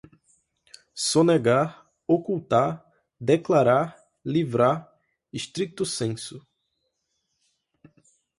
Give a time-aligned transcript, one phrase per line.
[0.95, 2.65] sonegar, ocultar,
[3.19, 4.91] declarar, livrar,
[5.37, 6.43] stricto sensu